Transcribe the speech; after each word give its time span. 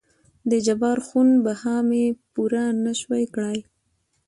دجبار 0.51 0.97
خون 1.05 1.29
بها 1.45 1.75
مې 1.87 2.03
پوره 2.33 2.65
نه 2.83 2.93
شوى 2.99 3.23
کړى. 3.35 3.59